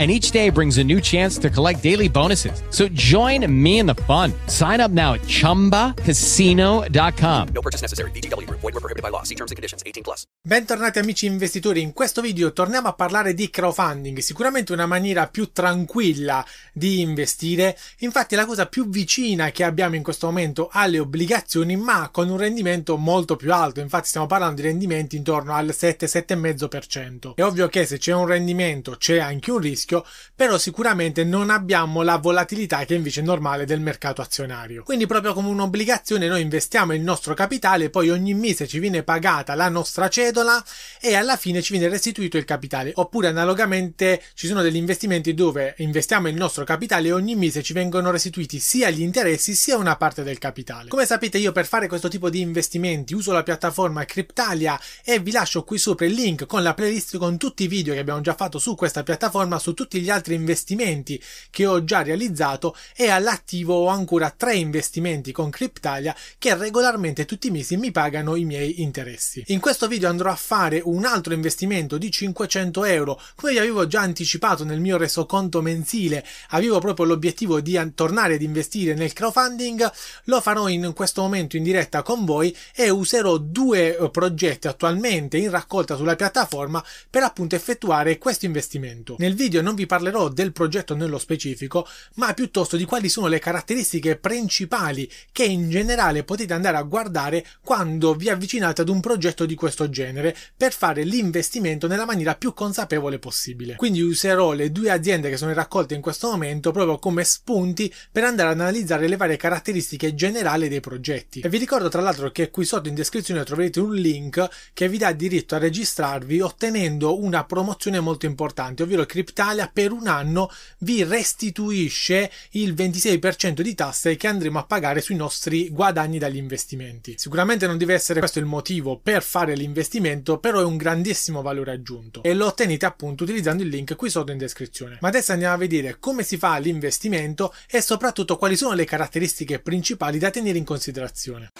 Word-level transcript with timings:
And 0.00 0.10
each 0.10 0.30
day 0.30 0.48
brings 0.48 0.78
a 0.78 0.82
new 0.82 0.98
chance 0.98 1.36
to 1.42 1.50
collect 1.50 1.82
daily 1.82 2.08
bonuses. 2.08 2.62
So 2.70 2.88
join 2.88 3.44
me 3.52 3.80
in 3.80 3.86
the 3.86 3.96
fun. 4.06 4.32
Sign 4.46 4.80
up 4.80 4.90
now 4.90 5.12
at 5.12 5.20
chumbacasino.com. 5.26 7.48
No 7.52 7.60
purchase 7.60 7.82
necessary. 7.82 8.10
VGW 8.12 8.46
Group. 8.46 8.60
Void 8.60 8.72
were 8.72 8.80
prohibited 8.80 9.02
by 9.02 9.10
law. 9.10 9.24
See 9.24 9.34
terms 9.34 9.50
and 9.50 9.58
conditions. 9.58 9.82
18 9.84 10.02
plus. 10.02 10.24
Bentornati 10.42 10.98
amici 10.98 11.26
investitori, 11.26 11.82
in 11.82 11.92
questo 11.92 12.22
video 12.22 12.54
torniamo 12.54 12.88
a 12.88 12.94
parlare 12.94 13.34
di 13.34 13.50
crowdfunding, 13.50 14.20
sicuramente 14.20 14.72
una 14.72 14.86
maniera 14.86 15.26
più 15.26 15.52
tranquilla 15.52 16.42
di 16.72 17.00
investire, 17.00 17.76
infatti 17.98 18.32
è 18.32 18.38
la 18.38 18.46
cosa 18.46 18.64
più 18.64 18.88
vicina 18.88 19.50
che 19.50 19.64
abbiamo 19.64 19.96
in 19.96 20.02
questo 20.02 20.24
momento 20.24 20.70
alle 20.72 20.98
obbligazioni, 20.98 21.76
ma 21.76 22.08
con 22.10 22.30
un 22.30 22.38
rendimento 22.38 22.96
molto 22.96 23.36
più 23.36 23.52
alto, 23.52 23.80
infatti 23.80 24.08
stiamo 24.08 24.26
parlando 24.26 24.62
di 24.62 24.68
rendimenti 24.68 25.16
intorno 25.16 25.52
al 25.52 25.74
7-7,5%. 25.78 27.34
È 27.34 27.44
ovvio 27.44 27.68
che 27.68 27.84
se 27.84 27.98
c'è 27.98 28.14
un 28.14 28.24
rendimento 28.24 28.96
c'è 28.96 29.18
anche 29.18 29.50
un 29.50 29.58
rischio, 29.58 29.89
però 30.34 30.58
sicuramente 30.58 31.24
non 31.24 31.50
abbiamo 31.50 32.02
la 32.02 32.16
volatilità 32.16 32.84
che 32.84 32.94
invece 32.94 33.20
è 33.20 33.24
normale 33.24 33.64
del 33.64 33.80
mercato 33.80 34.22
azionario. 34.22 34.82
Quindi 34.82 35.06
proprio 35.06 35.32
come 35.32 35.48
un'obbligazione 35.48 36.28
noi 36.28 36.42
investiamo 36.42 36.94
il 36.94 37.00
nostro 37.00 37.34
capitale, 37.34 37.90
poi 37.90 38.10
ogni 38.10 38.34
mese 38.34 38.66
ci 38.66 38.78
viene 38.78 39.02
pagata 39.02 39.54
la 39.54 39.68
nostra 39.68 40.08
cedola 40.08 40.62
e 41.00 41.14
alla 41.14 41.36
fine 41.36 41.62
ci 41.62 41.72
viene 41.72 41.88
restituito 41.88 42.36
il 42.36 42.44
capitale. 42.44 42.92
Oppure 42.94 43.28
analogamente 43.28 44.22
ci 44.34 44.46
sono 44.46 44.62
degli 44.62 44.76
investimenti 44.76 45.34
dove 45.34 45.74
investiamo 45.78 46.28
il 46.28 46.34
nostro 46.34 46.64
capitale 46.64 47.08
e 47.08 47.12
ogni 47.12 47.34
mese 47.34 47.62
ci 47.62 47.72
vengono 47.72 48.10
restituiti 48.10 48.58
sia 48.58 48.90
gli 48.90 49.02
interessi 49.02 49.54
sia 49.54 49.76
una 49.76 49.96
parte 49.96 50.22
del 50.22 50.38
capitale. 50.38 50.88
Come 50.88 51.06
sapete 51.06 51.38
io 51.38 51.52
per 51.52 51.66
fare 51.66 51.88
questo 51.88 52.08
tipo 52.08 52.30
di 52.30 52.40
investimenti 52.40 53.14
uso 53.14 53.32
la 53.32 53.42
piattaforma 53.42 54.04
Cryptalia 54.04 54.78
e 55.04 55.18
vi 55.18 55.30
lascio 55.30 55.64
qui 55.64 55.78
sopra 55.78 56.06
il 56.06 56.12
link 56.12 56.46
con 56.46 56.62
la 56.62 56.74
playlist 56.74 57.16
con 57.18 57.38
tutti 57.38 57.64
i 57.64 57.68
video 57.68 57.94
che 57.94 58.00
abbiamo 58.00 58.20
già 58.20 58.34
fatto 58.34 58.58
su 58.58 58.74
questa 58.74 59.02
piattaforma, 59.02 59.58
su 59.58 59.69
tutti 59.74 60.00
gli 60.00 60.10
altri 60.10 60.34
investimenti 60.34 61.22
che 61.50 61.66
ho 61.66 61.84
già 61.84 62.02
realizzato 62.02 62.76
e 62.96 63.08
all'attivo 63.08 63.74
ho 63.74 63.86
ancora 63.86 64.30
tre 64.30 64.56
investimenti 64.56 65.32
con 65.32 65.50
Cryptalia 65.50 66.14
che 66.38 66.54
regolarmente 66.56 67.24
tutti 67.24 67.48
i 67.48 67.50
mesi 67.50 67.76
mi 67.76 67.90
pagano 67.90 68.36
i 68.36 68.44
miei 68.44 68.82
interessi. 68.82 69.44
In 69.48 69.60
questo 69.60 69.88
video 69.88 70.08
andrò 70.08 70.30
a 70.30 70.36
fare 70.36 70.80
un 70.84 71.04
altro 71.04 71.34
investimento 71.34 71.98
di 71.98 72.10
500 72.10 72.84
euro. 72.84 73.20
Come 73.34 73.52
vi 73.52 73.58
avevo 73.58 73.86
già 73.86 74.00
anticipato 74.00 74.64
nel 74.64 74.80
mio 74.80 74.96
resoconto 74.96 75.62
mensile, 75.62 76.24
avevo 76.50 76.78
proprio 76.78 77.06
l'obiettivo 77.06 77.60
di 77.60 77.78
tornare 77.94 78.34
ad 78.34 78.42
investire 78.42 78.94
nel 78.94 79.12
crowdfunding. 79.12 79.90
Lo 80.24 80.40
farò 80.40 80.68
in 80.68 80.92
questo 80.94 81.22
momento 81.22 81.56
in 81.56 81.62
diretta 81.62 82.02
con 82.02 82.24
voi 82.24 82.56
e 82.74 82.90
userò 82.90 83.38
due 83.38 83.96
eh, 83.96 84.10
progetti 84.10 84.68
attualmente 84.68 85.38
in 85.38 85.50
raccolta 85.50 85.96
sulla 85.96 86.16
piattaforma 86.16 86.84
per 87.08 87.22
appunto 87.22 87.54
effettuare 87.54 88.18
questo 88.18 88.46
investimento. 88.46 89.16
Nel 89.18 89.34
video 89.34 89.59
non 89.60 89.74
vi 89.74 89.86
parlerò 89.86 90.28
del 90.28 90.52
progetto 90.52 90.94
nello 90.94 91.18
specifico, 91.18 91.86
ma 92.14 92.32
piuttosto 92.34 92.76
di 92.76 92.84
quali 92.84 93.08
sono 93.08 93.26
le 93.26 93.38
caratteristiche 93.38 94.16
principali 94.16 95.10
che 95.32 95.44
in 95.44 95.70
generale 95.70 96.24
potete 96.24 96.52
andare 96.52 96.76
a 96.76 96.82
guardare 96.82 97.46
quando 97.62 98.14
vi 98.14 98.28
avvicinate 98.28 98.82
ad 98.82 98.88
un 98.88 99.00
progetto 99.00 99.46
di 99.46 99.54
questo 99.54 99.88
genere 99.88 100.36
per 100.56 100.72
fare 100.72 101.02
l'investimento 101.04 101.86
nella 101.86 102.04
maniera 102.04 102.34
più 102.34 102.52
consapevole 102.54 103.18
possibile. 103.18 103.76
Quindi 103.76 104.00
userò 104.00 104.52
le 104.52 104.72
due 104.72 104.90
aziende 104.90 105.30
che 105.30 105.36
sono 105.36 105.50
in 105.50 105.56
raccolta 105.56 105.94
in 105.94 106.00
questo 106.00 106.30
momento 106.30 106.72
proprio 106.72 106.98
come 106.98 107.24
spunti 107.24 107.92
per 108.10 108.24
andare 108.24 108.50
ad 108.50 108.60
analizzare 108.60 109.08
le 109.08 109.16
varie 109.16 109.36
caratteristiche 109.36 110.14
generali 110.14 110.68
dei 110.68 110.80
progetti. 110.80 111.40
E 111.40 111.48
vi 111.48 111.58
ricordo 111.58 111.88
tra 111.88 112.00
l'altro 112.00 112.30
che 112.30 112.50
qui 112.50 112.64
sotto 112.64 112.88
in 112.88 112.94
descrizione 112.94 113.44
troverete 113.44 113.80
un 113.80 113.94
link 113.94 114.48
che 114.72 114.88
vi 114.88 114.98
dà 114.98 115.12
diritto 115.12 115.54
a 115.54 115.58
registrarvi 115.58 116.40
ottenendo 116.40 117.20
una 117.20 117.44
promozione 117.44 118.00
molto 118.00 118.26
importante, 118.26 118.82
ovvero 118.82 119.04
Cryptalia 119.50 119.70
per 119.72 119.92
un 119.92 120.06
anno 120.06 120.50
vi 120.78 121.02
restituisce 121.02 122.30
il 122.50 122.72
26% 122.74 123.60
di 123.60 123.74
tasse 123.74 124.16
che 124.16 124.26
andremo 124.26 124.58
a 124.58 124.64
pagare 124.64 125.00
sui 125.00 125.16
nostri 125.16 125.68
guadagni 125.70 126.18
dagli 126.18 126.36
investimenti. 126.36 127.14
Sicuramente 127.16 127.66
non 127.66 127.78
deve 127.78 127.94
essere 127.94 128.20
questo 128.20 128.38
il 128.38 128.44
motivo 128.44 128.98
per 128.98 129.22
fare 129.22 129.54
l'investimento, 129.54 130.38
però 130.38 130.60
è 130.60 130.64
un 130.64 130.76
grandissimo 130.76 131.42
valore 131.42 131.72
aggiunto 131.72 132.22
e 132.22 132.34
lo 132.34 132.46
ottenete 132.46 132.86
appunto 132.86 133.24
utilizzando 133.24 133.62
il 133.62 133.68
link 133.68 133.96
qui 133.96 134.10
sotto 134.10 134.32
in 134.32 134.38
descrizione. 134.38 134.98
Ma 135.00 135.08
adesso 135.08 135.32
andiamo 135.32 135.54
a 135.54 135.58
vedere 135.58 135.98
come 135.98 136.22
si 136.22 136.36
fa 136.36 136.58
l'investimento 136.58 137.52
e 137.68 137.80
soprattutto 137.80 138.36
quali 138.36 138.56
sono 138.56 138.74
le 138.74 138.84
caratteristiche 138.84 139.58
principali 139.58 140.18
da 140.18 140.30
tenere 140.30 140.58
in 140.58 140.64
considerazione. 140.64 141.50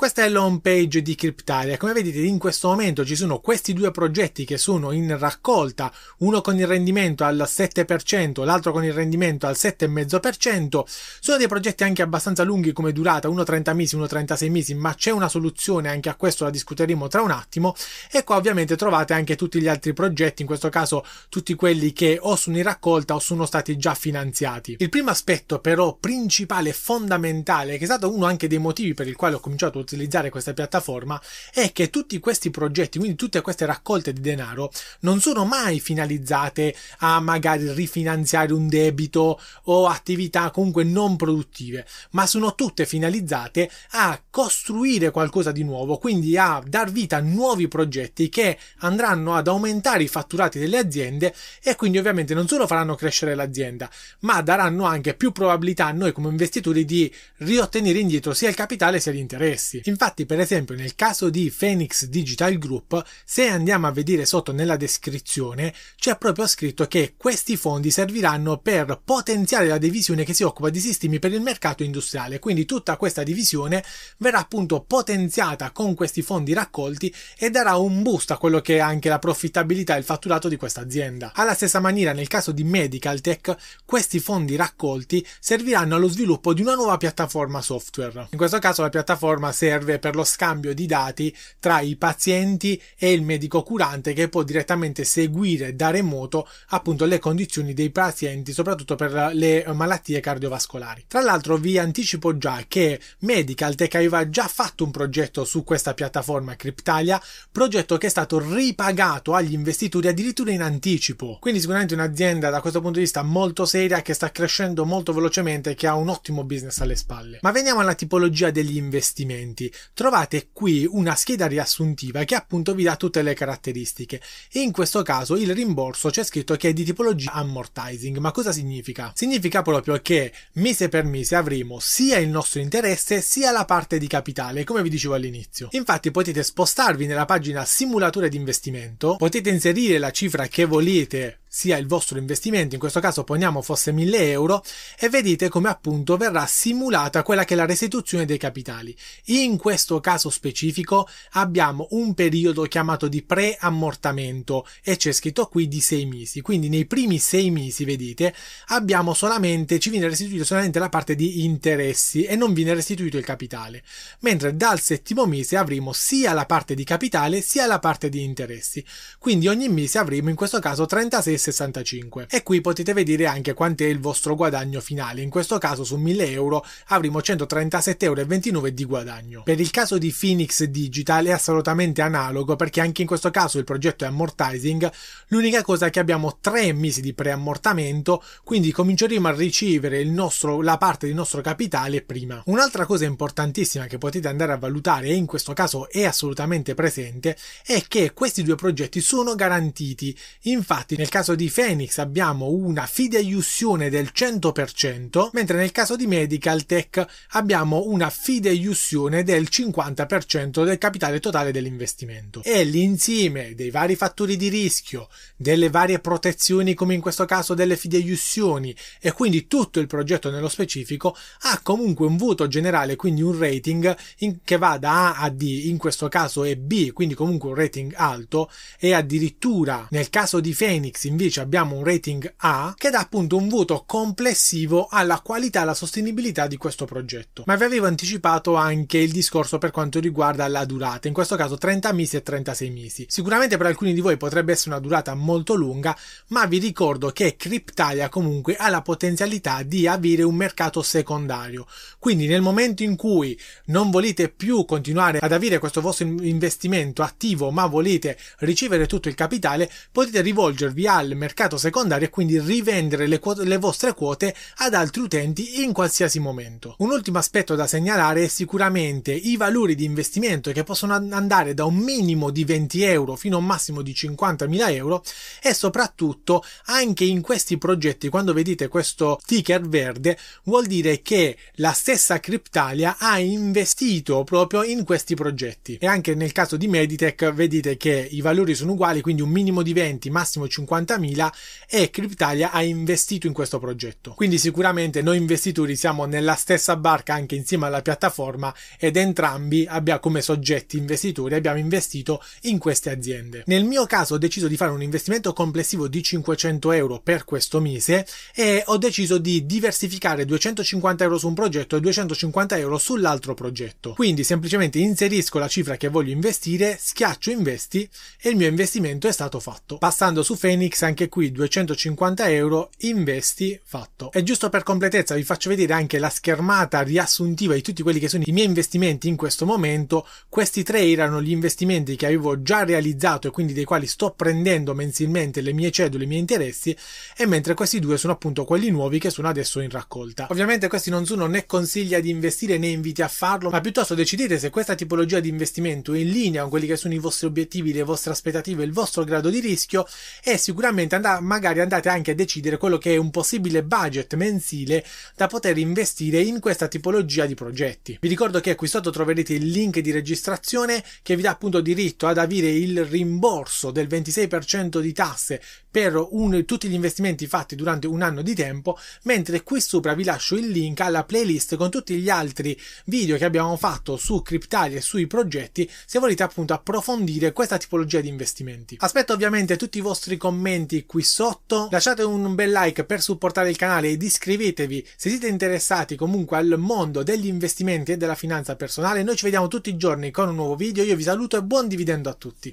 Questa 0.00 0.24
è 0.24 0.30
l'home 0.30 0.60
page 0.62 1.02
di 1.02 1.14
Cryptalia. 1.14 1.76
Come 1.76 1.92
vedete 1.92 2.20
in 2.20 2.38
questo 2.38 2.68
momento 2.68 3.04
ci 3.04 3.14
sono 3.14 3.38
questi 3.40 3.74
due 3.74 3.90
progetti 3.90 4.46
che 4.46 4.56
sono 4.56 4.92
in 4.92 5.14
raccolta, 5.18 5.92
uno 6.20 6.40
con 6.40 6.58
il 6.58 6.66
rendimento 6.66 7.22
al 7.22 7.46
7%, 7.46 8.42
l'altro 8.46 8.72
con 8.72 8.82
il 8.82 8.94
rendimento 8.94 9.46
al 9.46 9.56
7,5%. 9.58 10.84
Sono 11.20 11.36
dei 11.36 11.48
progetti 11.48 11.84
anche 11.84 12.00
abbastanza 12.00 12.44
lunghi 12.44 12.72
come 12.72 12.92
durata, 12.92 13.28
uno 13.28 13.44
30 13.44 13.74
mesi, 13.74 13.94
uno 13.94 14.06
36 14.06 14.48
mesi, 14.48 14.74
ma 14.74 14.94
c'è 14.94 15.10
una 15.10 15.28
soluzione, 15.28 15.90
anche 15.90 16.08
a 16.08 16.14
questo 16.14 16.44
la 16.44 16.50
discuteremo 16.50 17.06
tra 17.06 17.20
un 17.20 17.32
attimo. 17.32 17.74
E 18.10 18.24
qua 18.24 18.36
ovviamente 18.36 18.76
trovate 18.76 19.12
anche 19.12 19.36
tutti 19.36 19.60
gli 19.60 19.68
altri 19.68 19.92
progetti, 19.92 20.40
in 20.40 20.48
questo 20.48 20.70
caso 20.70 21.04
tutti 21.28 21.54
quelli 21.54 21.92
che 21.92 22.16
o 22.18 22.36
sono 22.36 22.56
in 22.56 22.62
raccolta 22.62 23.14
o 23.14 23.18
sono 23.18 23.44
stati 23.44 23.76
già 23.76 23.92
finanziati. 23.92 24.76
Il 24.78 24.88
primo 24.88 25.10
aspetto 25.10 25.58
però 25.58 25.94
principale 26.00 26.70
e 26.70 26.72
fondamentale, 26.72 27.76
che 27.76 27.82
è 27.82 27.86
stato 27.86 28.10
uno 28.10 28.24
anche 28.24 28.48
dei 28.48 28.56
motivi 28.56 28.94
per 28.94 29.06
il 29.06 29.14
quale 29.14 29.34
ho 29.34 29.40
cominciato 29.40 29.78
a 29.78 29.88
utilizzare 29.94 30.30
questa 30.30 30.52
piattaforma 30.52 31.20
è 31.52 31.72
che 31.72 31.90
tutti 31.90 32.18
questi 32.18 32.50
progetti, 32.50 32.98
quindi 32.98 33.16
tutte 33.16 33.40
queste 33.40 33.66
raccolte 33.66 34.12
di 34.12 34.20
denaro, 34.20 34.70
non 35.00 35.20
sono 35.20 35.44
mai 35.44 35.80
finalizzate 35.80 36.74
a 36.98 37.20
magari 37.20 37.72
rifinanziare 37.72 38.52
un 38.52 38.68
debito 38.68 39.40
o 39.64 39.86
attività 39.86 40.50
comunque 40.50 40.84
non 40.84 41.16
produttive, 41.16 41.86
ma 42.12 42.26
sono 42.26 42.54
tutte 42.54 42.86
finalizzate 42.86 43.70
a 43.92 44.20
costruire 44.30 45.10
qualcosa 45.10 45.52
di 45.52 45.64
nuovo, 45.64 45.98
quindi 45.98 46.36
a 46.36 46.62
dar 46.64 46.90
vita 46.90 47.16
a 47.16 47.20
nuovi 47.20 47.68
progetti 47.68 48.28
che 48.28 48.58
andranno 48.78 49.34
ad 49.34 49.48
aumentare 49.48 50.02
i 50.02 50.08
fatturati 50.08 50.58
delle 50.58 50.78
aziende 50.78 51.34
e 51.62 51.76
quindi 51.76 51.98
ovviamente 51.98 52.34
non 52.34 52.48
solo 52.48 52.66
faranno 52.66 52.94
crescere 52.94 53.34
l'azienda, 53.34 53.90
ma 54.20 54.40
daranno 54.42 54.84
anche 54.84 55.14
più 55.14 55.32
probabilità 55.32 55.86
a 55.86 55.92
noi 55.92 56.12
come 56.12 56.28
investitori 56.28 56.84
di 56.84 57.12
riottenere 57.38 57.98
indietro 57.98 58.34
sia 58.34 58.48
il 58.48 58.54
capitale 58.54 59.00
sia 59.00 59.12
gli 59.12 59.18
interessi. 59.18 59.79
Infatti, 59.84 60.26
per 60.26 60.40
esempio, 60.40 60.74
nel 60.74 60.94
caso 60.94 61.30
di 61.30 61.52
Phoenix 61.56 62.04
Digital 62.06 62.58
Group, 62.58 63.02
se 63.24 63.48
andiamo 63.48 63.86
a 63.86 63.92
vedere 63.92 64.26
sotto 64.26 64.52
nella 64.52 64.76
descrizione, 64.76 65.74
c'è 65.96 66.16
proprio 66.16 66.46
scritto 66.46 66.86
che 66.86 67.14
questi 67.16 67.56
fondi 67.56 67.90
serviranno 67.90 68.58
per 68.58 69.00
potenziare 69.04 69.66
la 69.66 69.78
divisione 69.78 70.24
che 70.24 70.34
si 70.34 70.42
occupa 70.42 70.70
di 70.70 70.80
sistemi 70.80 71.18
per 71.18 71.32
il 71.32 71.40
mercato 71.40 71.82
industriale. 71.82 72.38
Quindi 72.38 72.64
tutta 72.64 72.96
questa 72.96 73.22
divisione 73.22 73.84
verrà 74.18 74.38
appunto 74.38 74.84
potenziata 74.86 75.70
con 75.70 75.94
questi 75.94 76.22
fondi 76.22 76.52
raccolti 76.52 77.14
e 77.38 77.50
darà 77.50 77.76
un 77.76 78.02
boost 78.02 78.30
a 78.30 78.38
quello 78.38 78.60
che 78.60 78.76
è 78.76 78.80
anche 78.80 79.08
la 79.08 79.18
profittabilità 79.18 79.94
e 79.94 79.98
il 79.98 80.04
fatturato 80.04 80.48
di 80.48 80.56
questa 80.56 80.80
azienda. 80.80 81.32
Alla 81.34 81.54
stessa 81.54 81.80
maniera, 81.80 82.12
nel 82.12 82.28
caso 82.28 82.52
di 82.52 82.64
Medical 82.64 83.20
Tech, 83.20 83.56
questi 83.84 84.20
fondi 84.20 84.56
raccolti 84.56 85.26
serviranno 85.38 85.96
allo 85.96 86.08
sviluppo 86.08 86.52
di 86.54 86.62
una 86.62 86.74
nuova 86.74 86.96
piattaforma 86.96 87.60
software. 87.60 88.28
In 88.30 88.38
questo 88.38 88.58
caso 88.58 88.82
la 88.82 88.88
piattaforma 88.88 89.52
serve 89.70 90.00
per 90.00 90.16
lo 90.16 90.24
scambio 90.24 90.74
di 90.74 90.86
dati 90.86 91.34
tra 91.60 91.78
i 91.80 91.94
pazienti 91.94 92.80
e 92.98 93.12
il 93.12 93.22
medico 93.22 93.62
curante 93.62 94.12
che 94.12 94.28
può 94.28 94.42
direttamente 94.42 95.04
seguire 95.04 95.76
da 95.76 95.90
remoto 95.90 96.48
appunto 96.70 97.04
le 97.04 97.20
condizioni 97.20 97.72
dei 97.72 97.90
pazienti, 97.90 98.52
soprattutto 98.52 98.96
per 98.96 99.30
le 99.32 99.64
malattie 99.72 100.18
cardiovascolari. 100.18 101.04
Tra 101.06 101.20
l'altro 101.20 101.56
vi 101.56 101.78
anticipo 101.78 102.36
già 102.36 102.64
che 102.66 103.00
Medical 103.20 103.76
Tech 103.76 103.94
aveva 103.94 104.28
già 104.28 104.48
fatto 104.48 104.82
un 104.82 104.90
progetto 104.90 105.44
su 105.44 105.62
questa 105.62 105.94
piattaforma 105.94 106.56
Cryptalia, 106.56 107.22
progetto 107.52 107.96
che 107.96 108.08
è 108.08 108.10
stato 108.10 108.40
ripagato 108.40 109.34
agli 109.34 109.52
investitori 109.52 110.08
addirittura 110.08 110.50
in 110.50 110.62
anticipo. 110.62 111.38
Quindi 111.38 111.60
sicuramente 111.60 111.94
un'azienda 111.94 112.50
da 112.50 112.60
questo 112.60 112.80
punto 112.80 112.96
di 112.96 113.04
vista 113.04 113.22
molto 113.22 113.66
seria 113.66 114.02
che 114.02 114.14
sta 114.14 114.32
crescendo 114.32 114.84
molto 114.84 115.12
velocemente 115.12 115.70
e 115.70 115.74
che 115.74 115.86
ha 115.86 115.94
un 115.94 116.08
ottimo 116.08 116.42
business 116.42 116.80
alle 116.80 116.96
spalle. 116.96 117.38
Ma 117.42 117.52
veniamo 117.52 117.78
alla 117.78 117.94
tipologia 117.94 118.50
degli 118.50 118.76
investimenti. 118.76 119.59
Trovate 119.92 120.50
qui 120.52 120.86
una 120.88 121.16
scheda 121.16 121.46
riassuntiva 121.46 122.22
che 122.24 122.36
appunto 122.36 122.74
vi 122.74 122.84
dà 122.84 122.94
tutte 122.96 123.22
le 123.22 123.34
caratteristiche. 123.34 124.20
In 124.52 124.70
questo 124.70 125.02
caso 125.02 125.36
il 125.36 125.52
rimborso 125.54 126.10
c'è 126.10 126.22
scritto 126.22 126.54
che 126.54 126.68
è 126.68 126.72
di 126.72 126.84
tipologia 126.84 127.32
amortizing. 127.32 128.18
Ma 128.18 128.30
cosa 128.30 128.52
significa? 128.52 129.12
Significa 129.14 129.62
proprio 129.62 130.00
che 130.00 130.32
mese 130.54 130.88
per 130.88 131.04
mese 131.04 131.34
avremo 131.34 131.78
sia 131.80 132.18
il 132.18 132.28
nostro 132.28 132.60
interesse 132.60 133.20
sia 133.20 133.50
la 133.50 133.64
parte 133.64 133.98
di 133.98 134.06
capitale, 134.06 134.64
come 134.64 134.82
vi 134.82 134.88
dicevo 134.88 135.14
all'inizio. 135.14 135.68
Infatti 135.72 136.10
potete 136.10 136.42
spostarvi 136.42 137.06
nella 137.06 137.24
pagina 137.24 137.64
simulatore 137.64 138.28
di 138.28 138.36
investimento, 138.36 139.16
potete 139.16 139.50
inserire 139.50 139.98
la 139.98 140.12
cifra 140.12 140.46
che 140.46 140.64
volete 140.64 141.40
sia 141.52 141.76
il 141.78 141.88
vostro 141.88 142.16
investimento, 142.16 142.76
in 142.76 142.80
questo 142.80 143.00
caso 143.00 143.24
poniamo 143.24 143.60
fosse 143.60 143.90
1000 143.90 144.30
euro, 144.30 144.62
e 144.96 145.08
vedete 145.08 145.48
come 145.48 145.68
appunto 145.68 146.16
verrà 146.16 146.46
simulata 146.46 147.24
quella 147.24 147.44
che 147.44 147.54
è 147.54 147.56
la 147.56 147.66
restituzione 147.66 148.24
dei 148.24 148.38
capitali. 148.38 148.96
In 149.26 149.56
questo 149.56 149.98
caso 149.98 150.30
specifico 150.30 151.08
abbiamo 151.32 151.88
un 151.90 152.14
periodo 152.14 152.62
chiamato 152.62 153.08
di 153.08 153.22
pre-ammortamento 153.22 154.64
e 154.84 154.96
c'è 154.96 155.10
scritto 155.10 155.48
qui 155.48 155.66
di 155.66 155.80
6 155.80 156.06
mesi, 156.06 156.40
quindi 156.40 156.68
nei 156.68 156.86
primi 156.86 157.18
6 157.18 157.50
mesi, 157.50 157.84
vedete, 157.84 158.32
abbiamo 158.68 159.12
solamente, 159.12 159.80
ci 159.80 159.90
viene 159.90 160.06
restituito 160.06 160.44
solamente 160.44 160.78
la 160.78 160.88
parte 160.88 161.16
di 161.16 161.42
interessi 161.44 162.22
e 162.22 162.36
non 162.36 162.52
viene 162.52 162.74
restituito 162.74 163.18
il 163.18 163.24
capitale, 163.24 163.82
mentre 164.20 164.54
dal 164.54 164.80
settimo 164.80 165.26
mese 165.26 165.56
avremo 165.56 165.92
sia 165.92 166.32
la 166.32 166.46
parte 166.46 166.76
di 166.76 166.84
capitale 166.84 167.40
sia 167.40 167.66
la 167.66 167.80
parte 167.80 168.08
di 168.08 168.22
interessi, 168.22 168.84
quindi 169.18 169.48
ogni 169.48 169.68
mese 169.68 169.98
avremo 169.98 170.28
in 170.28 170.36
questo 170.36 170.60
caso 170.60 170.86
36 170.86 171.38
65 171.40 172.26
e 172.30 172.42
qui 172.42 172.60
potete 172.60 172.92
vedere 172.92 173.26
anche 173.26 173.54
quant'è 173.54 173.86
il 173.86 173.98
vostro 173.98 174.34
guadagno 174.34 174.80
finale. 174.80 175.22
In 175.22 175.30
questo 175.30 175.58
caso 175.58 175.84
su 175.84 175.96
1000 175.96 176.30
euro 176.30 176.64
avremo 176.88 177.18
137,29 177.18 177.96
euro 178.04 178.68
di 178.70 178.84
guadagno. 178.84 179.42
Per 179.42 179.58
il 179.58 179.70
caso 179.70 179.98
di 179.98 180.14
Phoenix 180.16 180.64
Digital 180.64 181.26
è 181.26 181.30
assolutamente 181.30 182.02
analogo 182.02 182.56
perché 182.56 182.80
anche 182.80 183.02
in 183.02 183.08
questo 183.08 183.30
caso 183.30 183.58
il 183.58 183.64
progetto 183.64 184.04
è 184.04 184.08
amortizing 184.08 184.90
l'unica 185.28 185.62
cosa 185.62 185.86
è 185.86 185.90
che 185.90 186.00
abbiamo 186.00 186.38
3 186.40 186.72
mesi 186.72 187.00
di 187.00 187.14
preammortamento 187.14 188.22
quindi 188.44 188.72
cominceremo 188.72 189.28
a 189.28 189.32
ricevere 189.32 190.04
nostro, 190.04 190.60
la 190.60 190.76
parte 190.76 191.06
del 191.06 191.14
nostro 191.14 191.40
capitale 191.40 192.02
prima. 192.02 192.42
Un'altra 192.46 192.84
cosa 192.84 193.04
importantissima 193.04 193.86
che 193.86 193.98
potete 193.98 194.28
andare 194.28 194.52
a 194.52 194.58
valutare 194.58 195.08
e 195.08 195.14
in 195.14 195.26
questo 195.26 195.52
caso 195.52 195.88
è 195.88 196.04
assolutamente 196.04 196.74
presente 196.74 197.36
è 197.64 197.82
che 197.88 198.12
questi 198.12 198.42
due 198.42 198.56
progetti 198.56 199.00
sono 199.00 199.34
garantiti. 199.34 200.16
Infatti 200.42 200.96
nel 200.96 201.08
caso 201.08 201.29
caso 201.30 201.34
di 201.34 201.50
Phoenix 201.50 201.98
abbiamo 201.98 202.48
una 202.48 202.86
fideiussione 202.86 203.90
del 203.90 204.10
100%, 204.14 205.30
mentre 205.32 205.56
nel 205.56 205.70
caso 205.70 205.94
di 205.96 206.06
Medical 206.06 206.64
Tech 206.64 207.04
abbiamo 207.30 207.86
una 207.86 208.10
fideiussione 208.10 209.22
del 209.22 209.48
50% 209.50 210.64
del 210.64 210.78
capitale 210.78 211.20
totale 211.20 211.52
dell'investimento. 211.52 212.42
E 212.42 212.64
l'insieme 212.64 213.54
dei 213.54 213.70
vari 213.70 213.96
fattori 213.96 214.36
di 214.36 214.48
rischio, 214.48 215.08
delle 215.36 215.70
varie 215.70 216.00
protezioni 216.00 216.74
come 216.74 216.94
in 216.94 217.00
questo 217.00 217.26
caso 217.26 217.54
delle 217.54 217.76
fideiussioni 217.76 218.74
e 219.00 219.12
quindi 219.12 219.46
tutto 219.46 219.78
il 219.78 219.86
progetto 219.86 220.30
nello 220.30 220.48
specifico 220.48 221.16
ha 221.42 221.60
comunque 221.62 222.06
un 222.06 222.16
voto 222.16 222.48
generale, 222.48 222.96
quindi 222.96 223.22
un 223.22 223.38
rating 223.38 223.96
in, 224.18 224.38
che 224.42 224.56
va 224.56 224.78
da 224.78 225.14
A 225.14 225.22
a 225.22 225.30
D, 225.30 225.42
in 225.42 225.76
questo 225.76 226.08
caso 226.08 226.44
è 226.44 226.56
B, 226.56 226.92
quindi 226.92 227.14
comunque 227.14 227.50
un 227.50 227.54
rating 227.54 227.92
alto 227.94 228.50
e 228.78 228.94
addirittura 228.94 229.86
nel 229.90 230.10
caso 230.10 230.40
di 230.40 230.54
Phoenix 230.54 231.04
invece 231.04 231.18
invece 231.20 231.40
abbiamo 231.40 231.76
un 231.76 231.84
rating 231.84 232.32
A 232.38 232.74
che 232.76 232.88
dà 232.88 233.00
appunto 233.00 233.36
un 233.36 233.48
voto 233.48 233.84
complessivo 233.86 234.88
alla 234.90 235.20
qualità 235.20 235.58
e 235.58 235.62
alla 235.62 235.74
sostenibilità 235.74 236.46
di 236.46 236.56
questo 236.56 236.86
progetto. 236.86 237.42
Ma 237.44 237.56
vi 237.56 237.64
avevo 237.64 237.86
anticipato 237.86 238.54
anche 238.54 238.96
il 238.96 239.12
discorso 239.12 239.58
per 239.58 239.70
quanto 239.70 240.00
riguarda 240.00 240.48
la 240.48 240.64
durata, 240.64 241.08
in 241.08 241.14
questo 241.14 241.36
caso 241.36 241.58
30 241.58 241.92
mesi 241.92 242.16
e 242.16 242.22
36 242.22 242.70
mesi. 242.70 243.06
Sicuramente 243.08 243.58
per 243.58 243.66
alcuni 243.66 243.92
di 243.92 244.00
voi 244.00 244.16
potrebbe 244.16 244.52
essere 244.52 244.70
una 244.70 244.80
durata 244.80 245.14
molto 245.14 245.54
lunga, 245.54 245.96
ma 246.28 246.46
vi 246.46 246.58
ricordo 246.58 247.10
che 247.10 247.36
Cryptalia 247.36 248.08
comunque 248.08 248.56
ha 248.56 248.70
la 248.70 248.80
potenzialità 248.80 249.62
di 249.62 249.86
avere 249.86 250.22
un 250.22 250.34
mercato 250.34 250.80
secondario. 250.80 251.66
Quindi 251.98 252.26
nel 252.26 252.40
momento 252.40 252.82
in 252.82 252.96
cui 252.96 253.38
non 253.66 253.90
volete 253.90 254.30
più 254.30 254.64
continuare 254.64 255.18
ad 255.18 255.32
avere 255.32 255.58
questo 255.58 255.82
vostro 255.82 256.06
investimento 256.06 257.02
attivo, 257.02 257.50
ma 257.50 257.66
volete 257.66 258.16
ricevere 258.38 258.86
tutto 258.86 259.08
il 259.08 259.14
capitale, 259.14 259.70
potete 259.92 260.22
rivolgervi 260.22 260.86
al 260.86 261.09
al 261.10 261.16
mercato 261.16 261.56
secondario 261.56 262.06
e 262.06 262.10
quindi 262.10 262.38
rivendere 262.38 263.06
le, 263.06 263.18
quote, 263.18 263.44
le 263.44 263.58
vostre 263.58 263.94
quote 263.94 264.34
ad 264.56 264.74
altri 264.74 265.02
utenti 265.02 265.62
in 265.62 265.72
qualsiasi 265.72 266.18
momento. 266.20 266.74
Un 266.78 266.90
ultimo 266.90 267.18
aspetto 267.18 267.54
da 267.54 267.66
segnalare 267.66 268.24
è 268.24 268.28
sicuramente 268.28 269.12
i 269.12 269.36
valori 269.36 269.74
di 269.74 269.84
investimento 269.84 270.52
che 270.52 270.64
possono 270.64 270.94
andare 270.94 271.54
da 271.54 271.64
un 271.64 271.76
minimo 271.76 272.30
di 272.30 272.44
20 272.44 272.82
euro 272.82 273.16
fino 273.16 273.36
a 273.36 273.40
un 273.40 273.46
massimo 273.46 273.82
di 273.82 273.92
50.000 273.92 274.72
euro 274.74 275.02
e 275.42 275.52
soprattutto 275.54 276.44
anche 276.66 277.04
in 277.04 277.20
questi 277.20 277.58
progetti 277.58 278.08
quando 278.08 278.32
vedete 278.32 278.68
questo 278.68 279.20
ticker 279.24 279.68
verde 279.68 280.16
vuol 280.44 280.66
dire 280.66 281.02
che 281.02 281.36
la 281.54 281.72
stessa 281.72 282.20
Cryptalia 282.20 282.96
ha 282.98 283.18
investito 283.18 284.22
proprio 284.24 284.62
in 284.62 284.84
questi 284.84 285.14
progetti 285.14 285.76
e 285.80 285.86
anche 285.86 286.14
nel 286.14 286.32
caso 286.32 286.56
di 286.56 286.68
Meditech 286.68 287.32
vedete 287.32 287.76
che 287.76 288.08
i 288.10 288.20
valori 288.20 288.54
sono 288.54 288.72
uguali 288.72 289.00
quindi 289.00 289.22
un 289.22 289.30
minimo 289.30 289.62
di 289.62 289.72
20 289.72 290.10
massimo 290.10 290.46
50 290.46 290.98
50.000 291.00 291.32
e 291.68 291.90
Cryptalia 291.90 292.50
ha 292.50 292.62
investito 292.62 293.26
in 293.26 293.32
questo 293.32 293.58
progetto. 293.58 294.12
Quindi 294.14 294.38
sicuramente 294.38 295.02
noi 295.02 295.16
investitori 295.16 295.76
siamo 295.76 296.04
nella 296.04 296.34
stessa 296.34 296.76
barca 296.76 297.14
anche 297.14 297.34
insieme 297.34 297.66
alla 297.66 297.82
piattaforma 297.82 298.54
ed 298.78 298.96
entrambi 298.96 299.66
abbiamo 299.68 300.00
come 300.00 300.22
soggetti 300.22 300.76
investitori 300.76 301.34
abbiamo 301.34 301.58
investito 301.58 302.22
in 302.42 302.58
queste 302.58 302.90
aziende. 302.90 303.42
Nel 303.46 303.64
mio 303.64 303.86
caso 303.86 304.14
ho 304.14 304.18
deciso 304.18 304.48
di 304.48 304.56
fare 304.56 304.70
un 304.70 304.82
investimento 304.82 305.32
complessivo 305.32 305.88
di 305.88 306.02
500 306.02 306.72
euro 306.72 307.00
per 307.00 307.24
questo 307.24 307.60
mese 307.60 308.06
e 308.34 308.62
ho 308.66 308.78
deciso 308.78 309.18
di 309.18 309.46
diversificare 309.46 310.24
250 310.24 311.04
euro 311.04 311.18
su 311.18 311.28
un 311.28 311.34
progetto 311.34 311.76
e 311.76 311.80
250 311.80 312.58
euro 312.58 312.78
sull'altro 312.78 313.34
progetto. 313.34 313.94
Quindi 313.94 314.24
semplicemente 314.24 314.78
inserisco 314.78 315.38
la 315.38 315.48
cifra 315.48 315.76
che 315.76 315.88
voglio 315.88 316.12
investire, 316.12 316.78
schiaccio 316.80 317.30
investi 317.30 317.88
e 318.20 318.30
il 318.30 318.36
mio 318.36 318.48
investimento 318.48 319.06
è 319.06 319.12
stato 319.12 319.40
fatto. 319.40 319.78
Passando 319.78 320.22
su 320.22 320.36
Phoenix 320.36 320.82
anche 320.90 321.08
qui 321.08 321.32
250 321.32 322.28
euro, 322.30 322.70
investi, 322.78 323.58
fatto. 323.62 324.12
E 324.12 324.22
giusto 324.22 324.48
per 324.48 324.62
completezza 324.62 325.14
vi 325.14 325.22
faccio 325.22 325.48
vedere 325.48 325.72
anche 325.72 325.98
la 325.98 326.10
schermata 326.10 326.82
riassuntiva 326.82 327.54
di 327.54 327.62
tutti 327.62 327.82
quelli 327.82 327.98
che 327.98 328.08
sono 328.08 328.24
i 328.26 328.32
miei 328.32 328.46
investimenti 328.46 329.08
in 329.08 329.16
questo 329.16 329.46
momento. 329.46 330.06
Questi 330.28 330.62
tre 330.62 330.86
erano 330.86 331.22
gli 331.22 331.30
investimenti 331.30 331.96
che 331.96 332.06
avevo 332.06 332.42
già 332.42 332.64
realizzato 332.64 333.28
e 333.28 333.30
quindi 333.30 333.52
dei 333.52 333.64
quali 333.64 333.86
sto 333.86 334.10
prendendo 334.10 334.74
mensilmente 334.74 335.40
le 335.40 335.52
mie 335.52 335.70
cedole, 335.70 336.04
i 336.04 336.06
miei 336.06 336.20
interessi, 336.20 336.76
e 337.16 337.26
mentre 337.26 337.54
questi 337.54 337.78
due 337.78 337.96
sono 337.96 338.12
appunto 338.12 338.44
quelli 338.44 338.70
nuovi 338.70 338.98
che 338.98 339.10
sono 339.10 339.28
adesso 339.28 339.60
in 339.60 339.70
raccolta. 339.70 340.26
Ovviamente 340.30 340.68
questi 340.68 340.90
non 340.90 341.06
sono 341.06 341.26
né 341.26 341.46
consiglia 341.46 342.00
di 342.00 342.10
investire 342.10 342.58
né 342.58 342.68
inviti 342.68 343.02
a 343.02 343.08
farlo, 343.08 343.50
ma 343.50 343.60
piuttosto 343.60 343.94
decidete 343.94 344.38
se 344.38 344.50
questa 344.50 344.74
tipologia 344.74 345.20
di 345.20 345.28
investimento 345.28 345.94
è 345.94 345.98
in 345.98 346.10
linea 346.10 346.42
con 346.42 346.50
quelli 346.50 346.66
che 346.66 346.76
sono 346.76 346.94
i 346.94 346.98
vostri 346.98 347.26
obiettivi, 347.26 347.72
le 347.72 347.84
vostre 347.84 348.10
aspettative, 348.10 348.64
il 348.64 348.72
vostro 348.72 349.04
grado 349.04 349.30
di 349.30 349.38
rischio 349.38 349.86
e 350.22 350.36
sicuramente 350.36 350.78
probabilmente 350.86 350.94
and- 350.94 351.20
magari 351.22 351.60
andate 351.60 351.88
anche 351.88 352.12
a 352.12 352.14
decidere 352.14 352.56
quello 352.56 352.78
che 352.78 352.94
è 352.94 352.96
un 352.96 353.10
possibile 353.10 353.62
budget 353.62 354.14
mensile 354.14 354.84
da 355.16 355.26
poter 355.26 355.58
investire 355.58 356.20
in 356.20 356.40
questa 356.40 356.68
tipologia 356.68 357.26
di 357.26 357.34
progetti. 357.34 357.98
Vi 358.00 358.08
ricordo 358.08 358.40
che 358.40 358.54
qui 358.54 358.68
sotto 358.68 358.90
troverete 358.90 359.34
il 359.34 359.48
link 359.48 359.78
di 359.80 359.90
registrazione 359.90 360.82
che 361.02 361.16
vi 361.16 361.22
dà 361.22 361.30
appunto 361.30 361.60
diritto 361.60 362.06
ad 362.06 362.18
avere 362.18 362.50
il 362.50 362.84
rimborso 362.84 363.70
del 363.70 363.86
26% 363.86 364.80
di 364.80 364.92
tasse 364.92 365.42
per 365.70 365.94
un, 366.10 366.44
tutti 366.44 366.68
gli 366.68 366.74
investimenti 366.74 367.26
fatti 367.26 367.54
durante 367.54 367.86
un 367.86 368.02
anno 368.02 368.22
di 368.22 368.34
tempo, 368.34 368.78
mentre 369.04 369.42
qui 369.42 369.60
sopra 369.60 369.94
vi 369.94 370.04
lascio 370.04 370.36
il 370.36 370.48
link 370.48 370.80
alla 370.80 371.04
playlist 371.04 371.56
con 371.56 371.70
tutti 371.70 371.96
gli 371.96 372.08
altri 372.08 372.58
video 372.86 373.16
che 373.16 373.24
abbiamo 373.24 373.56
fatto 373.56 373.96
su 373.96 374.22
Cryptalia 374.22 374.78
e 374.78 374.80
sui 374.80 375.06
progetti 375.06 375.70
se 375.86 375.98
volete 375.98 376.22
appunto 376.22 376.54
approfondire 376.54 377.32
questa 377.32 377.56
tipologia 377.56 378.00
di 378.00 378.08
investimenti. 378.08 378.76
Aspetto 378.80 379.12
ovviamente 379.12 379.56
tutti 379.56 379.78
i 379.78 379.82
vostri 379.82 380.16
commenti 380.60 380.84
qui 380.84 381.02
sotto, 381.02 381.68
lasciate 381.70 382.02
un 382.02 382.34
bel 382.34 382.50
like 382.50 382.84
per 382.84 383.00
supportare 383.00 383.50
il 383.50 383.56
canale 383.56 383.88
ed 383.88 384.02
iscrivetevi 384.02 384.86
se 384.96 385.08
siete 385.08 385.28
interessati 385.28 385.96
comunque 385.96 386.36
al 386.36 386.54
mondo 386.58 387.02
degli 387.02 387.26
investimenti 387.26 387.92
e 387.92 387.96
della 387.96 388.14
finanza 388.14 388.56
personale. 388.56 389.02
Noi 389.02 389.16
ci 389.16 389.24
vediamo 389.24 389.48
tutti 389.48 389.70
i 389.70 389.76
giorni 389.76 390.10
con 390.10 390.28
un 390.28 390.34
nuovo 390.34 390.56
video, 390.56 390.84
io 390.84 390.96
vi 390.96 391.02
saluto 391.02 391.36
e 391.36 391.42
buon 391.42 391.68
dividendo 391.68 392.08
a 392.08 392.14
tutti. 392.14 392.52